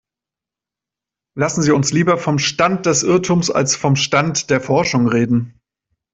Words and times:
Lassen 1.37 1.61
Sie 1.61 1.71
uns 1.71 1.91
lieber 1.93 2.17
vom 2.17 2.39
Stand 2.39 2.87
des 2.87 3.03
Irrtums 3.03 3.51
als 3.51 3.75
vom 3.75 3.95
Stand 3.95 4.49
der 4.49 4.59
Forschung 4.59 5.07
reden. 5.07 5.61